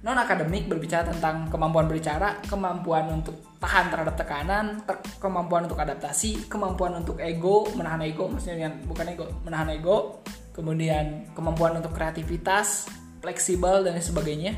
Non 0.00 0.16
akademik 0.16 0.64
berbicara 0.64 1.12
tentang 1.12 1.48
kemampuan 1.52 1.84
berbicara 1.84 2.40
kemampuan 2.48 3.08
untuk 3.20 3.36
tahan 3.60 3.92
terhadap 3.92 4.16
tekanan 4.16 4.80
ter 4.88 4.96
kemampuan 5.20 5.68
untuk 5.68 5.76
adaptasi 5.76 6.48
kemampuan 6.48 6.96
untuk 6.96 7.20
ego 7.20 7.68
menahan 7.76 8.00
ego 8.08 8.32
maksudnya 8.32 8.72
bukan 8.88 9.12
ego 9.12 9.28
menahan 9.44 9.68
ego 9.76 10.24
kemudian 10.56 11.28
kemampuan 11.36 11.76
untuk 11.76 11.92
kreativitas 11.92 12.88
fleksibel 13.20 13.84
dan 13.84 14.00
sebagainya. 14.00 14.56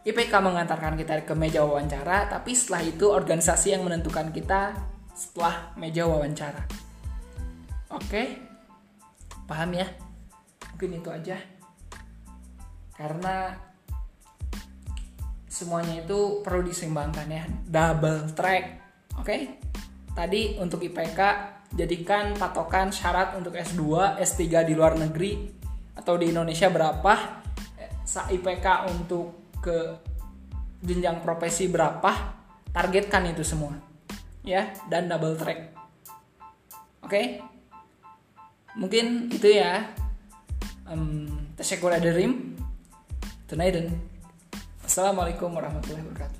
IPK 0.00 0.32
mengantarkan 0.40 0.96
kita 0.96 1.28
ke 1.28 1.34
meja 1.36 1.60
wawancara 1.60 2.30
tapi 2.30 2.56
setelah 2.56 2.80
itu 2.86 3.10
organisasi 3.10 3.76
yang 3.76 3.84
menentukan 3.84 4.32
kita 4.32 4.72
setelah 5.20 5.76
meja 5.76 6.08
wawancara. 6.08 6.64
Oke, 7.92 8.40
paham 9.44 9.76
ya? 9.76 9.84
Mungkin 10.72 10.96
itu 10.96 11.08
aja. 11.12 11.36
Karena 12.96 13.52
semuanya 15.44 16.00
itu 16.00 16.40
perlu 16.40 16.64
diseimbangkan 16.64 17.28
ya, 17.28 17.44
double 17.68 18.32
track. 18.32 18.64
Oke, 19.20 19.60
tadi 20.16 20.56
untuk 20.56 20.80
IPK 20.80 21.20
jadikan 21.76 22.32
patokan 22.40 22.88
syarat 22.88 23.36
untuk 23.36 23.52
S2, 23.52 24.16
S3 24.16 24.64
di 24.64 24.72
luar 24.72 24.96
negeri 24.96 25.52
atau 26.00 26.16
di 26.16 26.32
Indonesia 26.32 26.72
berapa, 26.72 27.44
IPK 28.08 28.66
untuk 28.88 29.52
ke 29.60 30.00
jenjang 30.80 31.20
profesi 31.20 31.68
berapa, 31.68 32.08
targetkan 32.72 33.28
itu 33.28 33.44
semua 33.44 33.89
ya 34.44 34.72
dan 34.88 35.08
double 35.08 35.36
track. 35.36 35.72
Oke, 37.04 37.40
mungkin 38.76 39.32
itu 39.32 39.48
ya. 39.60 39.88
Um, 40.90 41.28
Tasyakur 41.54 41.92
adarim. 41.92 42.56
Tunaiden. 43.46 43.94
Assalamualaikum 44.86 45.50
warahmatullahi 45.54 46.02
wabarakatuh. 46.06 46.39